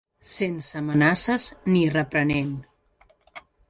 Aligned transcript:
Sense 0.29 0.69
amenaces, 0.79 1.47
ni 1.75 1.87
reprenent. 2.01 2.53